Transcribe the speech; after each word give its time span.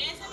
Eso 0.00 0.29